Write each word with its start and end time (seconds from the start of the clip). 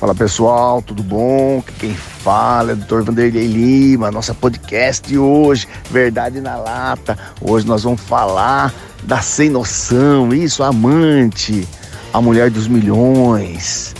Fala 0.00 0.14
pessoal, 0.14 0.80
tudo 0.80 1.02
bom? 1.02 1.62
Quem 1.78 1.94
fala 1.94 2.70
é 2.70 2.72
o 2.72 2.76
Dr. 2.76 3.02
Vanderlei 3.02 3.46
Lima, 3.46 4.10
nossa 4.10 4.32
podcast 4.32 5.06
de 5.06 5.18
hoje, 5.18 5.68
Verdade 5.90 6.40
na 6.40 6.56
Lata. 6.56 7.18
Hoje 7.38 7.66
nós 7.66 7.82
vamos 7.82 8.00
falar 8.00 8.72
da 9.02 9.20
sem 9.20 9.50
noção, 9.50 10.32
isso, 10.32 10.62
a 10.62 10.68
amante, 10.68 11.68
a 12.14 12.20
mulher 12.22 12.48
dos 12.48 12.66
milhões. 12.66 13.94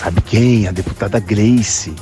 Sabe 0.00 0.20
quem? 0.20 0.68
A 0.68 0.70
deputada 0.70 1.18
Grace. 1.18 1.92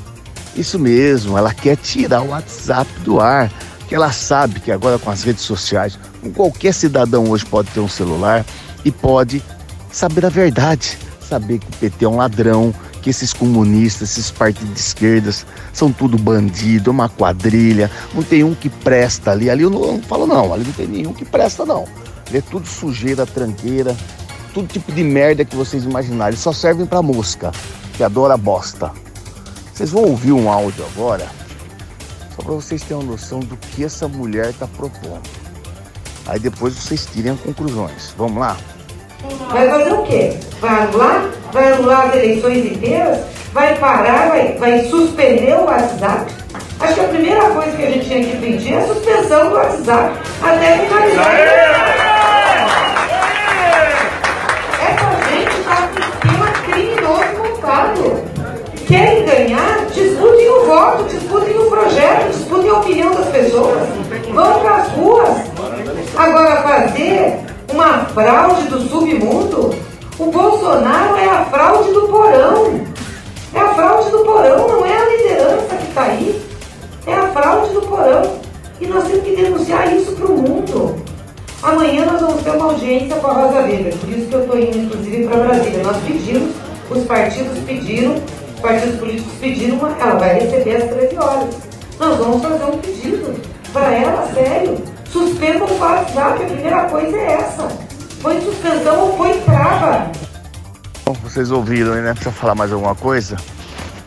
Isso 0.54 0.78
mesmo, 0.78 1.38
ela 1.38 1.54
quer 1.54 1.78
tirar 1.78 2.20
o 2.20 2.28
WhatsApp 2.28 3.00
do 3.00 3.18
ar, 3.18 3.50
que 3.88 3.94
ela 3.94 4.12
sabe 4.12 4.60
que 4.60 4.70
agora 4.70 4.98
com 4.98 5.10
as 5.10 5.22
redes 5.22 5.42
sociais, 5.42 5.98
qualquer 6.34 6.74
cidadão 6.74 7.30
hoje 7.30 7.46
pode 7.46 7.70
ter 7.70 7.80
um 7.80 7.88
celular 7.88 8.44
e 8.84 8.92
pode 8.92 9.42
saber 9.90 10.26
a 10.26 10.28
verdade, 10.28 10.98
saber 11.26 11.60
que 11.60 11.66
o 11.66 11.76
PT 11.80 12.04
é 12.04 12.08
um 12.08 12.16
ladrão, 12.16 12.74
que 13.06 13.10
esses 13.10 13.32
comunistas, 13.32 14.10
esses 14.10 14.32
partidos 14.32 14.74
de 14.74 14.80
esquerdas, 14.80 15.46
são 15.72 15.92
tudo 15.92 16.18
bandido, 16.18 16.90
uma 16.90 17.08
quadrilha, 17.08 17.88
não 18.12 18.20
tem 18.20 18.42
um 18.42 18.52
que 18.52 18.68
presta 18.68 19.30
ali. 19.30 19.48
Ali 19.48 19.62
eu 19.62 19.70
não, 19.70 19.80
eu 19.84 19.92
não 19.92 20.02
falo, 20.02 20.26
não, 20.26 20.52
ali 20.52 20.64
não 20.64 20.72
tem 20.72 20.88
nenhum 20.88 21.12
que 21.12 21.24
presta, 21.24 21.64
não. 21.64 21.84
Ali 22.26 22.38
é 22.38 22.40
tudo 22.40 22.66
sujeira, 22.66 23.24
tranqueira, 23.24 23.96
todo 24.52 24.66
tipo 24.66 24.90
de 24.90 25.04
merda 25.04 25.44
que 25.44 25.54
vocês 25.54 25.84
imaginarem. 25.84 26.30
Eles 26.30 26.40
só 26.40 26.52
servem 26.52 26.84
para 26.84 27.00
mosca, 27.00 27.52
que 27.96 28.02
adora 28.02 28.36
bosta. 28.36 28.90
Vocês 29.72 29.92
vão 29.92 30.02
ouvir 30.02 30.32
um 30.32 30.50
áudio 30.50 30.84
agora, 30.92 31.28
só 32.34 32.42
para 32.42 32.54
vocês 32.54 32.82
terem 32.82 33.04
uma 33.04 33.12
noção 33.12 33.38
do 33.38 33.56
que 33.56 33.84
essa 33.84 34.08
mulher 34.08 34.50
está 34.50 34.66
propondo. 34.66 35.30
Aí 36.26 36.40
depois 36.40 36.74
vocês 36.74 37.06
tirem 37.06 37.36
conclusões. 37.36 38.12
Vamos 38.18 38.40
lá? 38.40 38.56
Vai 39.52 39.70
fazer 39.70 39.92
o 39.92 40.02
quê? 40.02 40.40
Vai 40.60 40.82
anular? 40.82 41.35
Vai 41.52 41.72
anular 41.72 42.08
as 42.08 42.14
eleições 42.16 42.66
inteiras? 42.66 43.20
Vai 43.52 43.74
parar? 43.76 44.28
Vai, 44.28 44.52
vai 44.58 44.80
suspender 44.84 45.54
o 45.54 45.64
WhatsApp? 45.64 46.30
Acho 46.78 46.94
que 46.94 47.00
a 47.00 47.08
primeira 47.08 47.40
coisa 47.50 47.76
que 47.76 47.82
a 47.84 47.90
gente 47.90 48.06
tinha 48.06 48.24
que 48.24 48.36
pedir 48.36 48.74
é 48.74 48.76
a 48.78 48.86
suspensão 48.86 49.48
do 49.48 49.54
WhatsApp 49.54 50.18
até 50.42 50.78
finalizar. 50.78 51.32
Essa 54.82 55.30
gente 55.30 55.56
está 55.56 55.88
com 55.88 55.98
esquema 56.00 56.50
criminoso 56.64 57.24
montado. 57.38 58.24
Querem 58.86 59.24
ganhar? 59.24 59.86
Disputem 59.86 60.48
o 60.50 60.66
voto, 60.66 61.04
disputem 61.04 61.58
o 61.58 61.70
projeto, 61.70 62.28
disputem 62.28 62.70
a 62.70 62.74
opinião 62.74 63.14
das 63.14 63.28
pessoas. 63.28 63.88
Vão 64.34 64.60
para 64.60 64.74
as 64.76 64.88
ruas. 64.88 65.38
Agora 66.16 66.62
fazer 66.62 67.40
uma 67.72 68.04
fraude 68.06 68.62
do 68.64 68.80
submundo? 68.80 69.74
O 70.18 70.30
Bolsonaro 70.30 71.16
é 71.16 71.28
a 71.28 71.44
fraude 71.44 71.92
do 71.92 72.08
porão. 72.08 72.80
É 73.54 73.60
a 73.60 73.74
fraude 73.74 74.10
do 74.10 74.18
porão, 74.20 74.68
não 74.68 74.86
é 74.86 74.96
a 74.96 75.04
liderança 75.04 75.76
que 75.76 75.88
está 75.88 76.02
aí. 76.02 76.42
É 77.06 77.14
a 77.14 77.28
fraude 77.28 77.74
do 77.74 77.82
porão. 77.82 78.40
E 78.80 78.86
nós 78.86 79.04
temos 79.04 79.24
que 79.24 79.36
denunciar 79.36 79.94
isso 79.94 80.12
para 80.12 80.26
o 80.26 80.38
mundo. 80.38 80.96
Amanhã 81.62 82.06
nós 82.06 82.20
vamos 82.20 82.42
ter 82.42 82.50
uma 82.50 82.66
audiência 82.66 83.16
com 83.16 83.26
a 83.26 83.32
Rosa 83.32 83.60
Weber, 83.60 83.96
por 83.96 84.10
isso 84.10 84.26
que 84.28 84.34
eu 84.34 84.40
estou 84.40 84.58
indo, 84.58 84.78
inclusive, 84.78 85.28
para 85.28 85.44
Brasília. 85.44 85.82
Nós 85.82 85.96
pedimos, 86.06 86.54
os 86.90 87.04
partidos 87.04 87.58
pediram, 87.66 88.14
os 88.54 88.60
partidos 88.60 88.98
políticos 88.98 89.32
pediram, 89.40 89.76
uma, 89.78 89.96
ela 89.98 90.14
vai 90.16 90.38
receber 90.38 90.76
às 90.76 90.90
13 90.90 91.18
horas. 91.18 91.54
Nós 91.98 92.18
vamos 92.18 92.42
fazer 92.42 92.64
um 92.64 92.78
pedido 92.78 93.34
para 93.72 93.92
ela, 93.92 94.30
sério 94.32 94.76
Suspenda 95.10 95.64
o 95.64 95.78
WhatsApp, 95.78 96.42
a 96.42 96.46
primeira 96.46 96.84
coisa 96.84 97.16
é 97.16 97.32
essa. 97.32 97.85
Foi 98.20 98.40
suspensão 98.40 99.10
ou 99.10 99.16
foi 99.16 99.40
trava. 99.42 100.10
Bom, 101.04 101.12
vocês 101.22 101.50
ouviram, 101.50 101.94
né? 101.94 102.12
Precisa 102.12 102.32
falar 102.32 102.54
mais 102.54 102.72
alguma 102.72 102.94
coisa? 102.94 103.36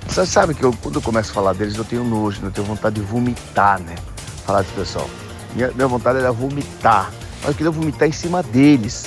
Você 0.08 0.26
sabe 0.26 0.54
que 0.54 0.64
eu, 0.64 0.74
quando 0.82 0.96
eu 0.96 1.02
começo 1.02 1.32
a 1.32 1.34
falar 1.34 1.54
deles, 1.54 1.78
eu 1.78 1.86
tenho 1.86 2.04
nojo, 2.04 2.42
né? 2.42 2.48
eu 2.48 2.52
tenho 2.52 2.68
vontade 2.68 2.96
de 2.96 3.02
vomitar, 3.02 3.80
né? 3.80 3.96
Falar 4.46 4.62
desse 4.62 4.74
pessoal. 4.74 5.10
Minha, 5.54 5.72
minha 5.72 5.88
vontade 5.88 6.18
era 6.20 6.32
vomitar. 6.32 7.12
Mas 7.40 7.50
eu 7.50 7.54
queria 7.54 7.72
vomitar 7.72 8.08
em 8.08 8.12
cima 8.12 8.44
deles. 8.44 9.06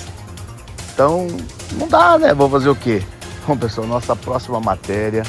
Então, 0.95 1.27
não 1.73 1.89
dá, 1.89 2.19
né? 2.19 2.33
Vou 2.33 2.49
fazer 2.49 2.69
o 2.69 2.77
quê? 2.77 3.03
Bom, 3.47 3.57
pessoal, 3.57 3.87
nossa 3.87 4.15
próxima 4.15 4.61
matéria 4.61 5.25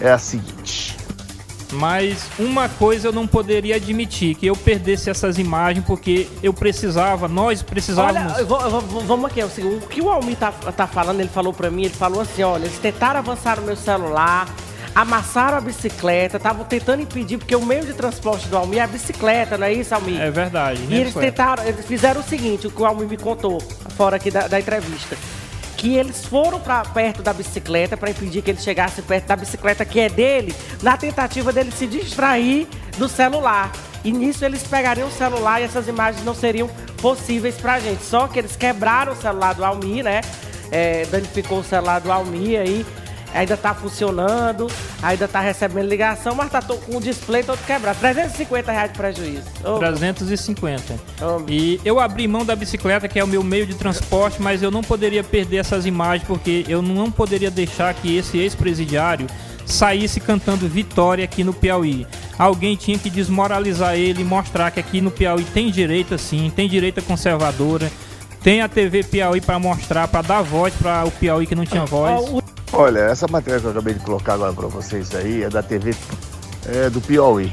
é 0.00 0.10
a 0.10 0.18
seguinte. 0.18 0.83
Mas 1.74 2.26
uma 2.38 2.68
coisa 2.68 3.08
eu 3.08 3.12
não 3.12 3.26
poderia 3.26 3.76
admitir, 3.76 4.34
que 4.34 4.46
eu 4.46 4.56
perdesse 4.56 5.10
essas 5.10 5.38
imagens, 5.38 5.84
porque 5.84 6.28
eu 6.42 6.52
precisava, 6.52 7.28
nós 7.28 7.62
precisávamos. 7.62 8.32
Olha, 8.32 8.80
vamos 9.06 9.26
aqui, 9.26 9.40
assim, 9.40 9.62
o 9.62 9.80
que 9.80 10.00
o 10.00 10.08
Almir 10.08 10.36
tá, 10.36 10.52
tá 10.52 10.86
falando, 10.86 11.20
ele 11.20 11.28
falou 11.28 11.52
pra 11.52 11.70
mim, 11.70 11.84
ele 11.84 11.94
falou 11.94 12.20
assim, 12.20 12.42
olha, 12.42 12.64
eles 12.64 12.78
tentaram 12.78 13.20
avançar 13.20 13.60
no 13.60 13.66
meu 13.66 13.76
celular, 13.76 14.48
amassaram 14.94 15.58
a 15.58 15.60
bicicleta, 15.60 16.36
estavam 16.36 16.64
tentando 16.64 17.02
impedir, 17.02 17.38
porque 17.38 17.56
o 17.56 17.64
meio 17.64 17.84
de 17.84 17.92
transporte 17.92 18.48
do 18.48 18.56
Almir 18.56 18.78
é 18.78 18.82
a 18.82 18.86
bicicleta, 18.86 19.58
não 19.58 19.66
é 19.66 19.72
isso, 19.72 19.94
Almir? 19.94 20.20
É 20.20 20.30
verdade. 20.30 20.80
E 20.88 20.94
eles 20.94 21.14
tentaram, 21.14 21.64
eles 21.64 21.84
fizeram 21.84 22.20
o 22.20 22.24
seguinte, 22.24 22.66
o 22.66 22.70
que 22.70 22.80
o 22.80 22.86
Almir 22.86 23.08
me 23.08 23.16
contou, 23.16 23.60
fora 23.96 24.16
aqui 24.16 24.30
da, 24.30 24.46
da 24.46 24.60
entrevista 24.60 25.16
que 25.84 25.94
eles 25.94 26.24
foram 26.24 26.58
para 26.58 26.80
perto 26.80 27.22
da 27.22 27.30
bicicleta 27.30 27.94
para 27.94 28.08
impedir 28.08 28.40
que 28.40 28.50
ele 28.50 28.58
chegasse 28.58 29.02
perto 29.02 29.26
da 29.26 29.36
bicicleta 29.36 29.84
que 29.84 30.00
é 30.00 30.08
dele, 30.08 30.54
na 30.82 30.96
tentativa 30.96 31.52
dele 31.52 31.70
se 31.70 31.86
distrair 31.86 32.66
do 32.96 33.06
celular. 33.06 33.70
E 34.02 34.10
nisso 34.10 34.46
eles 34.46 34.62
pegariam 34.62 35.08
o 35.08 35.10
celular 35.10 35.60
e 35.60 35.64
essas 35.64 35.86
imagens 35.86 36.24
não 36.24 36.34
seriam 36.34 36.70
possíveis 37.02 37.56
para 37.56 37.74
a 37.74 37.80
gente. 37.80 38.02
Só 38.02 38.26
que 38.28 38.38
eles 38.38 38.56
quebraram 38.56 39.12
o 39.12 39.16
celular 39.16 39.54
do 39.54 39.62
Almir, 39.62 40.02
né? 40.02 40.22
É, 40.70 41.04
danificou 41.04 41.58
o 41.58 41.62
celular 41.62 42.00
do 42.00 42.10
Almir 42.10 42.60
aí 42.60 42.86
ainda 43.34 43.56
tá 43.56 43.74
funcionando, 43.74 44.68
ainda 45.02 45.26
tá 45.26 45.40
recebendo 45.40 45.88
ligação, 45.88 46.34
mas 46.34 46.50
tá 46.50 46.62
com 46.62 46.96
o 46.96 47.00
display 47.00 47.42
todo 47.42 47.58
quebrado. 47.66 47.98
350 47.98 48.72
reais 48.72 48.92
de 48.92 48.96
prejuízo. 48.96 49.44
Oh. 49.64 49.78
350. 49.78 50.94
Oh. 51.20 51.42
E 51.48 51.80
eu 51.84 51.98
abri 51.98 52.28
mão 52.28 52.44
da 52.44 52.54
bicicleta, 52.54 53.08
que 53.08 53.18
é 53.18 53.24
o 53.24 53.26
meu 53.26 53.42
meio 53.42 53.66
de 53.66 53.74
transporte, 53.74 54.40
mas 54.40 54.62
eu 54.62 54.70
não 54.70 54.82
poderia 54.82 55.24
perder 55.24 55.56
essas 55.58 55.84
imagens, 55.84 56.26
porque 56.26 56.64
eu 56.68 56.80
não 56.80 57.10
poderia 57.10 57.50
deixar 57.50 57.92
que 57.92 58.16
esse 58.16 58.38
ex-presidiário 58.38 59.26
saísse 59.66 60.20
cantando 60.20 60.68
vitória 60.68 61.24
aqui 61.24 61.42
no 61.42 61.52
Piauí. 61.52 62.06
Alguém 62.38 62.76
tinha 62.76 62.98
que 62.98 63.10
desmoralizar 63.10 63.94
ele 63.94 64.22
e 64.22 64.24
mostrar 64.24 64.70
que 64.70 64.78
aqui 64.78 65.00
no 65.00 65.10
Piauí 65.10 65.44
tem 65.44 65.70
direita 65.70 66.18
sim, 66.18 66.52
tem 66.54 66.68
direita 66.68 67.02
conservadora. 67.02 67.90
Tem 68.42 68.60
a 68.60 68.68
TV 68.68 69.02
Piauí 69.02 69.40
para 69.40 69.58
mostrar, 69.58 70.06
para 70.06 70.20
dar 70.20 70.42
voz 70.42 70.74
para 70.74 71.04
o 71.06 71.10
Piauí 71.10 71.46
que 71.46 71.54
não 71.54 71.64
tinha 71.64 71.86
voz. 71.86 72.43
Olha, 72.76 73.02
essa 73.02 73.28
matéria 73.28 73.60
que 73.60 73.66
eu 73.66 73.70
acabei 73.70 73.94
de 73.94 74.00
colocar 74.00 74.34
agora 74.34 74.52
para 74.52 74.66
vocês 74.66 75.14
aí 75.14 75.44
é 75.44 75.48
da 75.48 75.62
TV 75.62 75.94
é, 76.66 76.90
do 76.90 77.00
Piauí, 77.00 77.52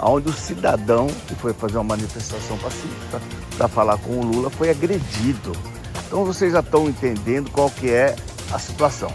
onde 0.00 0.28
o 0.28 0.32
cidadão 0.32 1.06
que 1.28 1.36
foi 1.36 1.52
fazer 1.52 1.76
uma 1.76 1.84
manifestação 1.84 2.58
pacífica 2.58 3.22
para 3.56 3.68
falar 3.68 3.96
com 3.98 4.18
o 4.18 4.24
Lula 4.24 4.50
foi 4.50 4.68
agredido. 4.68 5.52
Então 6.04 6.24
vocês 6.24 6.52
já 6.52 6.58
estão 6.58 6.88
entendendo 6.88 7.48
qual 7.52 7.70
que 7.70 7.90
é 7.90 8.16
a 8.52 8.58
situação. 8.58 9.12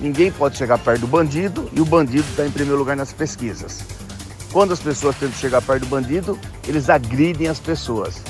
Ninguém 0.00 0.32
pode 0.32 0.56
chegar 0.56 0.78
perto 0.78 1.02
do 1.02 1.06
bandido 1.06 1.68
e 1.74 1.80
o 1.82 1.84
bandido 1.84 2.26
está 2.30 2.46
em 2.46 2.50
primeiro 2.50 2.78
lugar 2.78 2.96
nas 2.96 3.12
pesquisas. 3.12 3.84
Quando 4.50 4.72
as 4.72 4.80
pessoas 4.80 5.14
tentam 5.16 5.36
chegar 5.36 5.60
perto 5.60 5.82
do 5.82 5.88
bandido, 5.88 6.38
eles 6.66 6.88
agridem 6.88 7.48
as 7.48 7.60
pessoas. 7.60 8.22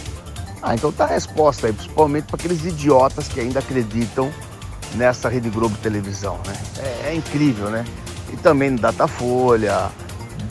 Ah, 0.60 0.74
então 0.74 0.90
tá 0.90 1.04
a 1.04 1.08
resposta 1.08 1.68
aí, 1.68 1.72
principalmente 1.72 2.24
para 2.24 2.34
aqueles 2.34 2.64
idiotas 2.64 3.28
que 3.28 3.38
ainda 3.38 3.60
acreditam 3.60 4.32
nessa 4.94 5.28
Rede 5.28 5.50
Globo 5.50 5.76
Televisão, 5.78 6.38
né? 6.46 6.54
É, 6.78 7.10
é 7.10 7.14
incrível, 7.14 7.70
né? 7.70 7.84
E 8.32 8.36
também 8.36 8.70
no 8.70 8.78
Datafolha, 8.78 9.90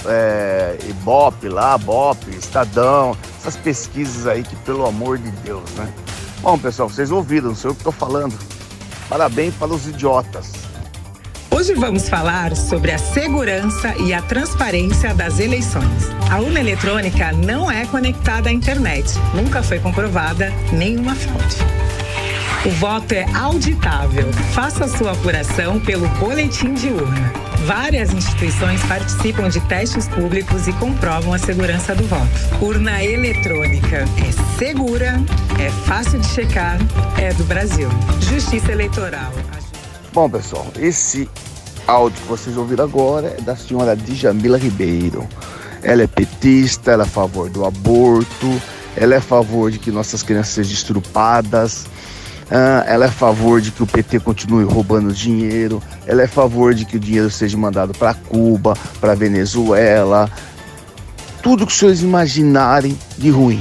é, 0.06 0.78
Ibope 0.88 1.48
lá, 1.50 1.78
Bop, 1.78 2.30
Estadão, 2.30 3.16
essas 3.40 3.56
pesquisas 3.56 4.28
aí 4.28 4.44
que, 4.44 4.56
pelo 4.58 4.86
amor 4.86 5.18
de 5.18 5.32
Deus, 5.32 5.70
né? 5.72 5.92
Bom, 6.42 6.58
pessoal, 6.58 6.90
vocês 6.90 7.12
ouviram, 7.12 7.50
não 7.50 7.56
sei 7.56 7.70
o 7.70 7.74
que 7.74 7.82
estou 7.82 7.92
falando. 7.92 8.38
Parabéns 9.10 9.54
para 9.56 9.68
os 9.68 9.88
idiotas. 9.88 10.52
Hoje 11.52 11.74
vamos 11.74 12.08
falar 12.08 12.56
sobre 12.56 12.92
a 12.92 12.98
segurança 12.98 13.94
e 13.98 14.14
a 14.14 14.22
transparência 14.22 15.14
das 15.14 15.40
eleições. 15.40 16.08
A 16.32 16.40
urna 16.40 16.60
eletrônica 16.60 17.34
não 17.34 17.70
é 17.70 17.86
conectada 17.88 18.50
à 18.50 18.54
internet. 18.54 19.12
Nunca 19.34 19.62
foi 19.62 19.80
comprovada 19.80 20.54
nenhuma 20.72 21.16
fraude. 21.16 21.79
O 22.66 22.72
voto 22.72 23.14
é 23.14 23.26
auditável. 23.38 24.34
Faça 24.54 24.86
sua 24.86 25.14
apuração 25.14 25.80
pelo 25.80 26.10
boletim 26.20 26.74
de 26.74 26.90
urna. 26.90 27.32
Várias 27.66 28.12
instituições 28.12 28.84
participam 28.84 29.48
de 29.48 29.62
testes 29.62 30.10
públicos 30.10 30.68
e 30.68 30.74
comprovam 30.74 31.34
a 31.34 31.38
segurança 31.38 31.96
do 31.96 32.04
voto. 32.04 32.28
Urna 32.62 33.02
eletrônica 33.02 34.00
é 34.00 34.58
segura, 34.58 35.22
é 35.58 35.70
fácil 35.86 36.20
de 36.20 36.28
checar, 36.28 36.78
é 37.18 37.34
do 37.34 37.46
Brasil. 37.46 37.88
Justiça 38.30 38.74
Eleitoral. 38.74 39.32
Bom, 40.12 40.30
pessoal, 40.30 40.68
esse 40.78 41.30
áudio 41.88 42.22
que 42.22 42.28
vocês 42.28 42.58
ouviram 42.58 42.84
agora 42.84 43.38
é 43.38 43.42
da 43.42 43.56
senhora 43.56 43.96
Djamila 43.96 44.58
Ribeiro. 44.58 45.26
Ela 45.82 46.04
é 46.04 46.08
petista, 46.08 46.92
ela 46.92 47.04
é 47.04 47.08
a 47.08 47.10
favor 47.10 47.50
do 47.50 47.64
aborto, 47.64 48.62
ela 48.98 49.14
é 49.16 49.18
a 49.20 49.22
favor 49.22 49.72
de 49.72 49.80
que 49.80 49.92
nossas 49.92 50.22
crianças 50.22 50.56
sejam 50.56 50.74
estrupadas 50.74 51.88
Ah, 52.52 52.84
ela 52.88 53.06
é 53.06 53.08
a 53.08 53.12
favor 53.12 53.62
de 53.62 53.72
que 53.72 53.84
o 53.84 53.88
PT 53.88 54.20
continue 54.22 54.64
roubando 54.64 55.14
dinheiro, 55.14 55.82
ela 56.08 56.22
é 56.22 56.26
a 56.26 56.28
favor 56.28 56.74
de 56.74 56.84
que 56.84 56.98
o 56.98 57.00
dinheiro 57.00 57.30
seja 57.30 57.56
mandado 57.58 57.94
para 57.94 58.14
Cuba, 58.14 58.76
para 59.00 59.14
Venezuela, 59.14 60.30
tudo 61.44 61.66
que 61.66 61.72
os 61.72 61.78
senhores 61.78 62.02
imaginarem 62.02 62.98
de 63.18 63.30
ruim. 63.30 63.60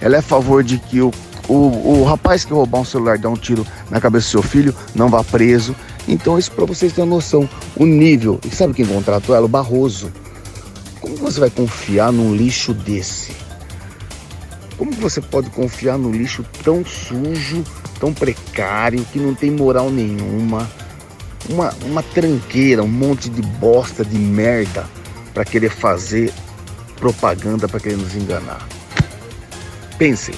Ela 0.00 0.16
é 0.16 0.18
a 0.20 0.22
favor 0.22 0.62
de 0.62 0.78
que 0.78 1.00
o, 1.00 1.12
o, 1.48 2.00
o 2.00 2.04
rapaz 2.04 2.44
que 2.44 2.52
roubar 2.52 2.80
um 2.80 2.84
celular 2.84 3.18
dar 3.18 3.28
um 3.28 3.36
tiro 3.36 3.66
na 3.90 4.00
cabeça 4.00 4.26
do 4.26 4.30
seu 4.30 4.42
filho 4.42 4.74
não 4.94 5.08
vá 5.08 5.24
preso. 5.24 5.74
Então, 6.06 6.38
isso 6.38 6.52
para 6.52 6.64
vocês 6.64 6.92
terem 6.92 7.10
noção, 7.10 7.48
o 7.76 7.84
nível. 7.84 8.40
E 8.46 8.54
sabe 8.54 8.72
quem 8.72 8.86
contratou 8.86 9.34
ela? 9.34 9.46
O 9.46 9.48
Barroso. 9.48 10.12
Como 11.00 11.16
você 11.16 11.40
vai 11.40 11.50
confiar 11.50 12.12
num 12.12 12.34
lixo 12.34 12.72
desse? 12.72 13.47
Como 14.78 14.92
você 14.92 15.20
pode 15.20 15.50
confiar 15.50 15.98
num 15.98 16.12
lixo 16.12 16.44
tão 16.62 16.84
sujo, 16.84 17.64
tão 17.98 18.14
precário, 18.14 19.04
que 19.12 19.18
não 19.18 19.34
tem 19.34 19.50
moral 19.50 19.90
nenhuma? 19.90 20.70
Uma, 21.50 21.74
uma 21.84 22.02
tranqueira, 22.02 22.82
um 22.84 22.88
monte 22.88 23.28
de 23.28 23.42
bosta, 23.42 24.04
de 24.04 24.16
merda 24.16 24.86
para 25.34 25.44
querer 25.44 25.70
fazer 25.70 26.32
propaganda 26.98 27.68
para 27.68 27.80
querer 27.80 27.96
nos 27.96 28.14
enganar. 28.14 28.66
Pensem. 29.98 30.34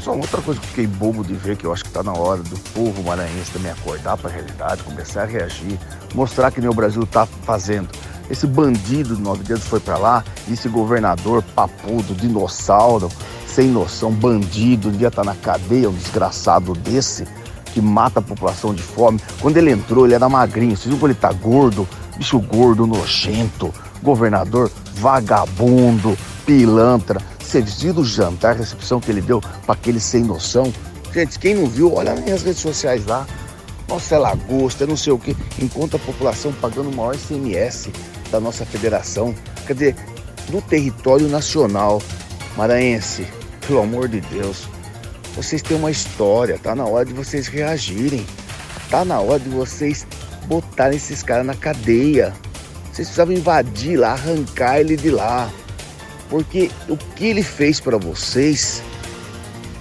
Só 0.00 0.12
outra 0.14 0.40
coisa 0.40 0.60
que 0.60 0.66
fiquei 0.68 0.86
bobo 0.86 1.24
de 1.24 1.34
ver, 1.34 1.56
que 1.56 1.64
eu 1.64 1.72
acho 1.72 1.82
que 1.82 1.90
está 1.90 2.02
na 2.02 2.12
hora 2.12 2.40
do 2.42 2.56
povo 2.70 3.02
maranhense 3.02 3.50
também 3.50 3.72
acordar 3.72 4.16
para 4.16 4.30
a 4.30 4.32
realidade, 4.32 4.82
começar 4.84 5.22
a 5.22 5.26
reagir, 5.26 5.78
mostrar 6.14 6.52
que 6.52 6.60
nem 6.60 6.70
o 6.70 6.74
Brasil 6.74 7.02
está 7.02 7.26
fazendo. 7.26 7.88
Esse 8.30 8.46
bandido 8.46 9.16
de 9.16 9.22
nove 9.22 9.42
dedos 9.42 9.64
foi 9.64 9.80
para 9.80 9.96
lá, 9.96 10.24
esse 10.50 10.68
governador 10.68 11.42
papudo, 11.54 12.14
dinossauro, 12.14 13.08
sem 13.56 13.68
noção, 13.68 14.12
bandido, 14.12 14.90
devia 14.90 15.08
estar 15.08 15.24
tá 15.24 15.32
na 15.32 15.34
cadeia, 15.34 15.88
um 15.88 15.94
desgraçado 15.94 16.74
desse, 16.74 17.26
que 17.72 17.80
mata 17.80 18.18
a 18.18 18.22
população 18.22 18.74
de 18.74 18.82
fome. 18.82 19.18
Quando 19.40 19.56
ele 19.56 19.70
entrou, 19.70 20.04
ele 20.04 20.14
era 20.14 20.28
magrinho. 20.28 20.76
Vocês 20.76 20.84
viram 20.84 20.98
como 20.98 21.10
ele 21.10 21.18
tá 21.18 21.32
gordo? 21.32 21.88
Bicho 22.18 22.38
gordo, 22.38 22.86
nojento. 22.86 23.72
Governador 24.02 24.70
vagabundo, 24.96 26.18
pilantra. 26.44 27.18
Você 27.38 27.62
viu 27.62 27.94
o 27.94 28.04
jantar, 28.04 28.50
a 28.50 28.58
recepção 28.58 29.00
que 29.00 29.10
ele 29.10 29.22
deu 29.22 29.40
para 29.40 29.72
aquele 29.72 30.00
sem 30.00 30.22
noção? 30.22 30.70
Gente, 31.14 31.38
quem 31.38 31.54
não 31.54 31.66
viu, 31.66 31.94
olha 31.94 32.14
nas 32.14 32.42
redes 32.42 32.60
sociais 32.60 33.06
lá. 33.06 33.26
Nossa, 33.88 34.16
é 34.16 34.18
lagosta, 34.18 34.84
é 34.84 34.86
não 34.86 34.98
sei 34.98 35.14
o 35.14 35.18
que. 35.18 35.34
Enquanto 35.58 35.96
a 35.96 35.98
população 35.98 36.52
pagando 36.52 36.90
o 36.90 36.94
maior 36.94 37.14
ICMS 37.14 37.90
da 38.30 38.38
nossa 38.38 38.66
federação. 38.66 39.34
Quer 39.66 39.72
dizer, 39.72 39.96
no 40.50 40.60
território 40.60 41.26
nacional 41.26 42.02
maranhense, 42.54 43.26
pelo 43.66 43.80
amor 43.80 44.08
de 44.08 44.20
Deus, 44.20 44.68
vocês 45.34 45.60
têm 45.60 45.76
uma 45.76 45.90
história, 45.90 46.58
tá 46.58 46.74
na 46.74 46.84
hora 46.86 47.04
de 47.04 47.12
vocês 47.12 47.46
reagirem. 47.46 48.24
Tá 48.90 49.04
na 49.04 49.20
hora 49.20 49.40
de 49.40 49.48
vocês 49.48 50.06
botarem 50.46 50.96
esses 50.96 51.22
caras 51.22 51.44
na 51.44 51.54
cadeia. 51.54 52.32
Vocês 52.84 53.08
precisavam 53.08 53.34
invadir 53.34 53.98
lá, 53.98 54.12
arrancar 54.12 54.80
ele 54.80 54.96
de 54.96 55.10
lá. 55.10 55.50
Porque 56.30 56.70
o 56.88 56.96
que 56.96 57.26
ele 57.26 57.42
fez 57.42 57.80
para 57.80 57.98
vocês, 57.98 58.82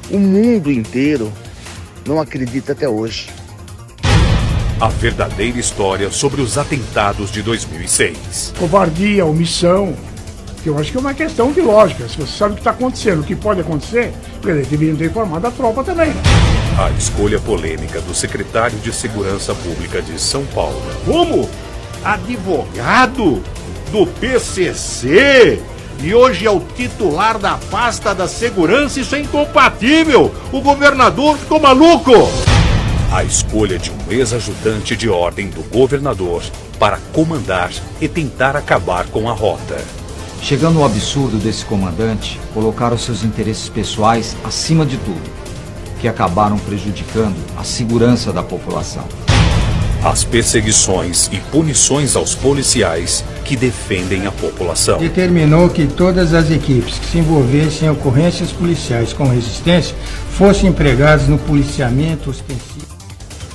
o 0.09 0.17
mundo 0.17 0.71
inteiro 0.71 1.31
não 2.05 2.19
acredita 2.19 2.73
até 2.73 2.89
hoje. 2.89 3.29
A 4.79 4.89
verdadeira 4.89 5.57
história 5.57 6.11
sobre 6.11 6.41
os 6.41 6.57
atentados 6.57 7.31
de 7.31 7.41
2006. 7.41 8.53
Covardia, 8.59 9.25
omissão, 9.25 9.95
eu 10.69 10.77
acho 10.77 10.91
que 10.91 10.97
é 10.97 10.99
uma 10.99 11.13
questão 11.13 11.51
de 11.51 11.61
lógica. 11.61 12.07
Se 12.07 12.17
você 12.17 12.37
sabe 12.37 12.51
o 12.51 12.55
que 12.55 12.61
está 12.61 12.71
acontecendo, 12.71 13.21
o 13.21 13.23
que 13.23 13.35
pode 13.35 13.61
acontecer, 13.61 14.13
eles 14.43 14.67
deveriam 14.67 14.95
ter 14.95 15.05
informado 15.05 15.47
a 15.47 15.51
tropa 15.51 15.83
também. 15.83 16.11
A 16.77 16.89
escolha 16.91 17.39
polêmica 17.39 18.01
do 18.01 18.13
secretário 18.13 18.77
de 18.79 18.93
Segurança 18.93 19.53
Pública 19.55 20.01
de 20.01 20.19
São 20.19 20.45
Paulo. 20.47 20.81
Como? 21.05 21.49
advogado 22.05 23.41
do 23.91 24.05
PCC 24.05 25.59
e 26.03 26.13
hoje 26.13 26.45
é 26.45 26.51
o 26.51 26.59
titular 26.59 27.39
da 27.39 27.57
pasta 27.71 28.13
da 28.13 28.27
segurança. 28.27 28.99
Isso 28.99 29.15
é 29.15 29.19
incompatível. 29.19 30.33
O 30.51 30.61
governador 30.61 31.37
ficou 31.37 31.59
maluco. 31.59 32.11
A 33.11 33.23
escolha 33.23 33.79
de 33.79 33.91
um 33.91 33.97
ex-ajudante 34.11 34.95
de 34.95 35.09
ordem 35.09 35.49
do 35.49 35.63
governador 35.63 36.43
para 36.77 36.99
comandar 37.13 37.71
e 37.99 38.07
tentar 38.07 38.55
acabar 38.55 39.07
com 39.07 39.29
a 39.29 39.33
rota. 39.33 39.77
Chegando 40.45 40.77
ao 40.77 40.85
absurdo 40.85 41.37
desse 41.37 41.65
comandante, 41.65 42.39
colocaram 42.53 42.95
seus 42.99 43.23
interesses 43.23 43.67
pessoais 43.67 44.37
acima 44.43 44.85
de 44.85 44.95
tudo, 44.97 45.19
que 45.99 46.07
acabaram 46.07 46.55
prejudicando 46.59 47.35
a 47.57 47.63
segurança 47.63 48.31
da 48.31 48.43
população 48.43 49.03
as 50.03 50.23
perseguições 50.23 51.27
e 51.31 51.37
punições 51.49 52.15
aos 52.15 52.35
policiais 52.35 53.23
que 53.43 53.57
defendem 53.57 54.27
a 54.27 54.31
população. 54.31 54.99
Determinou 54.99 55.67
que 55.67 55.87
todas 55.87 56.31
as 56.31 56.51
equipes 56.51 56.99
que 56.99 57.07
se 57.07 57.17
envolvessem 57.17 57.87
em 57.87 57.91
ocorrências 57.91 58.51
policiais 58.51 59.13
com 59.13 59.27
resistência 59.27 59.95
fossem 60.29 60.69
empregadas 60.69 61.27
no 61.27 61.39
policiamento 61.39 62.29
ostensivo. 62.29 62.85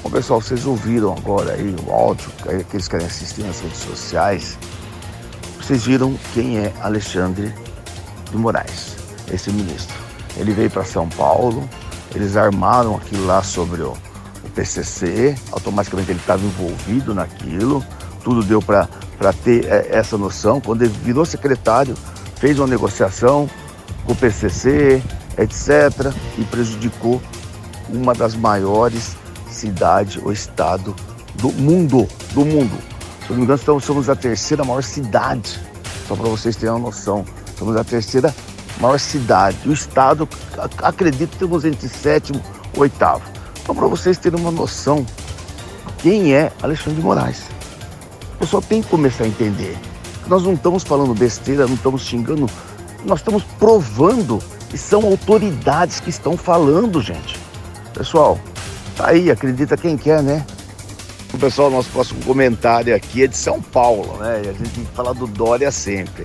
Bom, 0.03 0.11
pessoal, 0.11 0.41
vocês 0.41 0.67
ouviram 0.67 1.13
agora 1.17 1.53
aí 1.53 1.73
o 1.87 1.93
áudio, 1.93 2.29
aqueles 2.41 2.89
que 2.89 2.91
querem 2.91 3.07
assistir 3.07 3.43
nas 3.43 3.61
redes 3.61 3.79
sociais. 3.79 4.59
Vocês 5.71 5.85
viram 5.85 6.19
quem 6.35 6.59
é 6.59 6.73
Alexandre 6.81 7.55
de 8.29 8.37
Moraes, 8.37 8.97
esse 9.33 9.53
ministro. 9.53 9.97
Ele 10.37 10.53
veio 10.53 10.69
para 10.69 10.85
São 10.85 11.09
Paulo, 11.09 11.63
eles 12.13 12.37
armaram 12.37 12.97
aquilo 12.97 13.25
lá 13.25 13.41
sobre 13.41 13.81
o 13.83 13.97
PCC, 14.53 15.33
automaticamente 15.53 16.11
ele 16.11 16.19
estava 16.19 16.45
envolvido 16.45 17.15
naquilo, 17.15 17.85
tudo 18.25 18.43
deu 18.43 18.61
para 18.61 18.89
ter 19.45 19.65
é, 19.67 19.91
essa 19.93 20.19
noção. 20.19 20.61
Quando 20.61 20.83
ele 20.83 20.93
virou 21.05 21.25
secretário, 21.25 21.95
fez 22.35 22.59
uma 22.59 22.67
negociação 22.67 23.49
com 24.05 24.13
o 24.13 24.17
PCC, 24.17 25.01
etc., 25.39 26.13
e 26.37 26.43
prejudicou 26.47 27.23
uma 27.89 28.13
das 28.13 28.35
maiores 28.35 29.17
cidades 29.49 30.21
ou 30.21 30.33
estado 30.33 30.97
do 31.35 31.53
mundo, 31.53 32.09
do 32.35 32.45
mundo. 32.45 32.77
Se 33.31 33.37
não 33.37 33.55
estamos, 33.55 33.85
somos 33.85 34.11
a 34.11 34.17
terceira 34.17 34.65
maior 34.65 34.83
cidade, 34.83 35.61
só 36.09 36.17
para 36.17 36.29
vocês 36.29 36.57
terem 36.57 36.75
uma 36.75 36.81
noção. 36.81 37.25
Somos 37.57 37.77
a 37.77 37.85
terceira 37.85 38.35
maior 38.81 38.99
cidade. 38.99 39.57
O 39.69 39.73
estado, 39.73 40.29
acredito, 40.79 41.39
temos 41.39 41.65
entre 41.65 41.89
sétimo 41.89 42.43
e 42.75 42.81
oitavo. 42.81 43.23
Só 43.65 43.73
para 43.73 43.87
vocês 43.87 44.19
terem 44.19 44.41
uma 44.41 44.51
noção 44.51 45.07
quem 45.99 46.35
é 46.35 46.51
Alexandre 46.61 46.97
de 46.97 47.07
Moraes. 47.07 47.45
O 48.35 48.39
pessoal 48.39 48.63
tem 48.63 48.83
que 48.83 48.89
começar 48.89 49.23
a 49.23 49.29
entender. 49.29 49.79
Nós 50.27 50.43
não 50.43 50.55
estamos 50.55 50.83
falando 50.83 51.15
besteira, 51.15 51.69
não 51.69 51.75
estamos 51.75 52.03
xingando, 52.03 52.51
nós 53.05 53.21
estamos 53.21 53.45
provando 53.61 54.41
e 54.75 54.77
são 54.77 55.07
autoridades 55.07 56.01
que 56.01 56.11
estão 56.11 56.37
falando, 56.37 57.01
gente. 57.01 57.39
Pessoal, 57.95 58.41
tá 58.97 59.11
aí, 59.11 59.31
acredita 59.31 59.77
quem 59.77 59.97
quer, 59.97 60.21
né? 60.21 60.45
Pessoal, 61.39 61.71
nosso 61.71 61.89
próximo 61.91 62.23
comentário 62.25 62.95
aqui 62.95 63.23
é 63.23 63.27
de 63.27 63.37
São 63.37 63.63
Paulo, 63.63 64.17
né? 64.19 64.43
E 64.45 64.49
a 64.49 64.53
gente 64.53 64.71
tem 64.71 64.85
que 64.85 64.93
falar 64.93 65.13
do 65.13 65.27
Dória 65.27 65.71
sempre. 65.71 66.25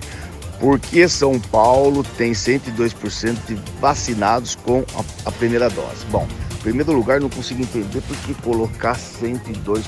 Porque 0.60 1.08
São 1.08 1.40
Paulo 1.40 2.04
tem 2.18 2.32
102% 2.32 3.38
de 3.48 3.56
vacinados 3.80 4.56
com 4.56 4.84
a, 4.96 5.30
a 5.30 5.32
primeira 5.32 5.70
dose? 5.70 6.06
Bom, 6.10 6.28
primeiro 6.62 6.92
lugar, 6.92 7.22
não 7.22 7.30
consigo 7.30 7.62
entender 7.62 8.02
por 8.02 8.18
que 8.18 8.34
colocar 8.42 8.98
102%. 8.98 9.86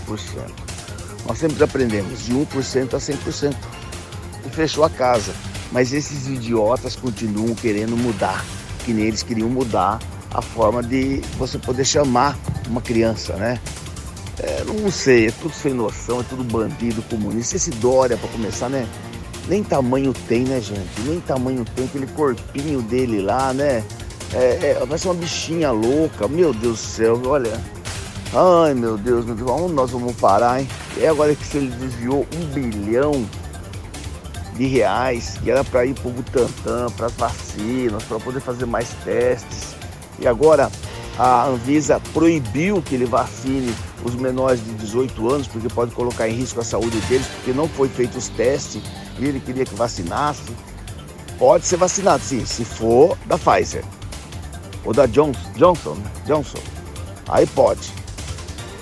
Nós 1.27 1.39
sempre 1.39 1.63
aprendemos 1.63 2.25
de 2.25 2.33
1% 2.33 2.93
a 2.93 2.97
100%. 2.97 3.55
E 4.45 4.50
fechou 4.50 4.83
a 4.83 4.89
casa. 4.89 5.33
Mas 5.71 5.91
esses 5.91 6.27
idiotas 6.27 6.95
continuam 6.95 7.53
querendo 7.55 7.97
mudar, 7.97 8.45
que 8.86 8.93
nem 8.93 9.05
eles 9.05 9.24
queriam 9.24 9.50
mudar 9.50 10.00
a 10.31 10.41
forma 10.41 10.81
de 10.83 11.21
você 11.38 11.57
poder 11.57 11.83
chamar 11.83 12.38
uma 12.69 12.81
criança, 12.81 13.33
né? 13.33 13.59
É, 14.39 14.63
não 14.63 14.91
sei, 14.91 15.27
é 15.27 15.32
tudo 15.32 15.53
sem 15.53 15.74
noção, 15.74 16.20
é 16.20 16.24
tudo 16.24 16.44
bandido 16.44 17.01
comunista. 17.03 17.56
Esse 17.56 17.72
Dória, 17.72 18.17
para 18.17 18.29
começar, 18.29 18.70
né? 18.70 18.88
Nem 19.48 19.63
tamanho 19.63 20.13
tem, 20.27 20.44
né, 20.44 20.60
gente? 20.62 21.01
Nem 21.06 21.20
tamanho 21.22 21.65
tem 21.75 21.86
aquele 21.86 22.08
corpinho 22.08 22.82
dele 22.82 23.22
lá, 23.22 23.53
né? 23.53 23.84
É, 24.34 24.77
é, 24.91 24.98
ser 24.98 25.08
uma 25.08 25.15
bichinha 25.15 25.72
louca, 25.72 26.27
meu 26.27 26.53
Deus 26.53 26.79
do 26.79 26.86
céu, 26.86 27.22
olha. 27.25 27.60
Ai 28.34 28.74
meu 28.74 28.98
Deus, 28.98 29.25
meu 29.25 29.36
Deus, 29.36 29.50
onde 29.50 29.74
nós 29.74 29.91
vamos 29.91 30.13
parar, 30.17 30.60
hein? 30.60 30.67
É 31.00 31.08
agora 31.08 31.34
que 31.34 31.46
se 31.46 31.58
ele 31.58 31.72
desviou 31.72 32.27
um 32.36 32.46
bilhão 32.48 33.25
de 34.56 34.67
reais, 34.67 35.38
que 35.41 35.50
era 35.50 35.63
para 35.63 35.86
ir 35.86 35.94
para 35.94 36.10
o 36.10 36.12
Butantan, 36.12 36.88
para 36.98 37.06
as 37.06 37.13
vacinas, 37.13 38.03
para 38.03 38.20
poder 38.20 38.41
fazer 38.41 38.65
mais 38.65 38.89
testes. 39.06 39.75
E 40.20 40.27
agora 40.27 40.70
a 41.17 41.46
Anvisa 41.46 42.01
proibiu 42.13 42.82
que 42.82 42.96
ele 42.96 43.06
vacine 43.06 43.74
os 44.03 44.15
menores 44.15 44.63
de 44.63 44.73
18 44.73 45.29
anos, 45.29 45.47
porque 45.47 45.67
pode 45.67 45.91
colocar 45.91 46.27
em 46.27 46.33
risco 46.33 46.59
a 46.59 46.63
saúde 46.63 46.99
deles, 47.01 47.27
porque 47.27 47.51
não 47.51 47.67
foi 47.67 47.89
feito 47.89 48.17
os 48.17 48.27
testes 48.29 48.81
e 49.19 49.25
ele 49.25 49.39
queria 49.39 49.65
que 49.65 49.75
vacinasse. 49.75 50.55
Pode 51.37 51.65
ser 51.65 51.77
vacinado, 51.77 52.23
sim, 52.23 52.45
se 52.45 52.65
for 52.65 53.17
da 53.25 53.37
Pfizer 53.37 53.83
ou 54.83 54.93
da 54.93 55.05
Johnson, 55.05 55.39
Johnson, 55.55 55.97
Johnson. 56.25 56.59
aí 57.27 57.45
pode. 57.45 57.91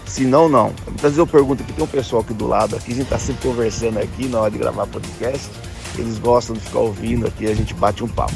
Se 0.05 0.23
não, 0.23 0.47
não. 0.47 0.67
Muitas 0.85 1.01
vezes 1.01 1.17
eu 1.17 1.27
pergunto 1.27 1.63
aqui, 1.63 1.73
tem 1.73 1.83
um 1.83 1.87
pessoal 1.87 2.21
aqui 2.21 2.33
do 2.33 2.47
lado 2.47 2.75
aqui, 2.75 2.93
a 2.93 2.95
gente 2.95 3.09
tá 3.09 3.19
sempre 3.19 3.49
conversando 3.49 3.97
aqui 3.97 4.27
na 4.27 4.39
hora 4.39 4.51
de 4.51 4.57
gravar 4.57 4.87
podcast. 4.87 5.49
Eles 5.97 6.19
gostam 6.19 6.55
de 6.55 6.61
ficar 6.61 6.79
ouvindo 6.79 7.25
aqui, 7.27 7.47
a 7.47 7.55
gente 7.55 7.73
bate 7.73 8.03
um 8.03 8.07
papo. 8.07 8.33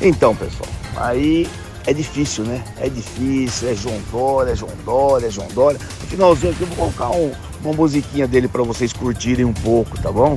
Então, 0.00 0.34
pessoal, 0.36 0.68
aí 0.96 1.48
é 1.88 1.92
difícil, 1.94 2.44
né? 2.44 2.62
É 2.78 2.86
difícil, 2.90 3.70
é 3.70 3.74
João 3.74 3.98
Dória, 4.12 4.52
é 4.52 4.54
João 4.54 4.76
Dória, 4.84 5.26
é 5.26 5.30
João 5.30 5.48
Dória. 5.48 5.80
No 6.02 6.06
finalzinho 6.06 6.52
aqui 6.52 6.60
eu 6.60 6.66
vou 6.66 6.76
colocar 6.76 7.16
um, 7.16 7.32
uma 7.64 7.72
musiquinha 7.72 8.28
dele 8.28 8.46
para 8.46 8.62
vocês 8.62 8.92
curtirem 8.92 9.46
um 9.46 9.54
pouco, 9.54 9.98
tá 9.98 10.12
bom? 10.12 10.36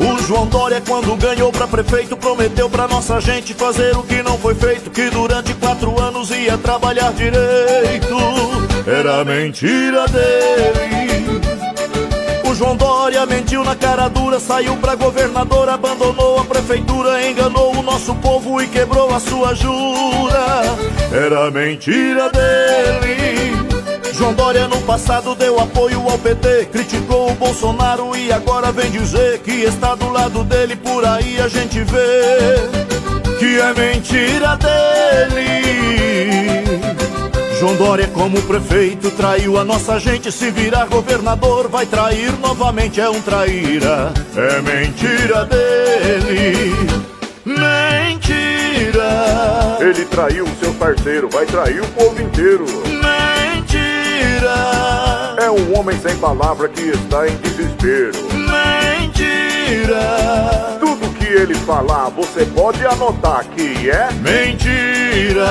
O 0.00 0.18
João 0.22 0.46
Dória, 0.46 0.80
quando 0.80 1.14
ganhou 1.16 1.52
pra 1.52 1.66
prefeito, 1.66 2.16
prometeu 2.16 2.70
pra 2.70 2.88
nossa 2.88 3.20
gente 3.20 3.52
fazer 3.52 3.94
o 3.94 4.02
que 4.02 4.22
não 4.22 4.38
foi 4.38 4.54
feito. 4.54 4.90
Que 4.90 5.10
durante 5.10 5.52
quatro 5.54 6.00
anos 6.00 6.30
ia 6.30 6.56
trabalhar 6.56 7.12
direito. 7.12 8.16
Era 8.86 9.26
mentira 9.26 10.06
dele. 10.08 10.97
João 12.58 12.76
Dória 12.76 13.24
mentiu 13.24 13.62
na 13.62 13.76
cara 13.76 14.08
dura, 14.08 14.40
saiu 14.40 14.76
pra 14.78 14.96
governador, 14.96 15.68
abandonou 15.68 16.40
a 16.40 16.44
prefeitura, 16.44 17.24
enganou 17.24 17.72
o 17.72 17.82
nosso 17.82 18.16
povo 18.16 18.60
e 18.60 18.66
quebrou 18.66 19.14
a 19.14 19.20
sua 19.20 19.54
jura. 19.54 20.64
Era 21.12 21.52
mentira 21.52 22.28
dele. 22.30 23.52
João 24.12 24.34
Dória 24.34 24.66
no 24.66 24.80
passado 24.82 25.36
deu 25.36 25.60
apoio 25.60 26.02
ao 26.10 26.18
PT, 26.18 26.64
criticou 26.72 27.30
o 27.30 27.34
Bolsonaro 27.36 28.16
e 28.16 28.32
agora 28.32 28.72
vem 28.72 28.90
dizer 28.90 29.38
que 29.38 29.62
está 29.62 29.94
do 29.94 30.10
lado 30.10 30.42
dele, 30.42 30.74
por 30.74 31.06
aí 31.06 31.40
a 31.40 31.46
gente 31.46 31.78
vê 31.84 33.38
que 33.38 33.60
é 33.60 33.72
mentira 33.72 34.56
dele. 34.56 36.37
João 37.58 37.74
Dória 37.74 38.06
como 38.08 38.40
prefeito 38.42 39.10
traiu 39.10 39.58
a 39.58 39.64
nossa 39.64 39.98
gente, 39.98 40.30
se 40.30 40.48
virar 40.48 40.86
governador 40.86 41.68
vai 41.68 41.84
trair 41.86 42.30
novamente, 42.38 43.00
é 43.00 43.10
um 43.10 43.20
traíra, 43.20 44.12
é 44.36 44.60
mentira 44.60 45.44
dele. 45.44 46.76
Mentira. 47.44 49.08
Ele 49.80 50.04
traiu 50.04 50.44
o 50.44 50.56
seu 50.60 50.72
parceiro, 50.74 51.28
vai 51.28 51.46
trair 51.46 51.80
o 51.80 51.88
povo 51.88 52.22
inteiro. 52.22 52.64
Mentira. 52.86 54.54
É 55.38 55.50
um 55.50 55.76
homem 55.76 55.98
sem 55.98 56.16
palavra 56.18 56.68
que 56.68 56.82
está 56.82 57.26
em 57.26 57.34
desespero. 57.38 58.12
Mentira. 58.34 59.98
Tudo 60.78 61.12
que 61.14 61.26
ele 61.26 61.56
falar, 61.56 62.08
você 62.10 62.46
pode 62.46 62.86
anotar 62.86 63.44
que 63.46 63.90
é 63.90 64.12
mentira. 64.12 65.48